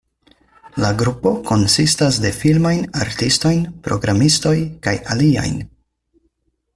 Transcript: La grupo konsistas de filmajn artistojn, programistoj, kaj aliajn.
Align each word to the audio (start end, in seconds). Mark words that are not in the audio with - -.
La 0.83 0.87
grupo 1.01 1.33
konsistas 1.49 2.17
de 2.23 2.31
filmajn 2.39 2.81
artistojn, 3.05 3.61
programistoj, 3.89 4.57
kaj 4.89 4.95
aliajn. 5.17 5.61